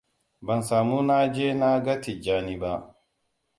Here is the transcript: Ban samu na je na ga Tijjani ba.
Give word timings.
Ban 0.45 0.61
samu 0.67 0.97
na 1.07 1.17
je 1.35 1.47
na 1.59 1.69
ga 1.85 1.95
Tijjani 2.03 2.55
ba. 2.61 2.71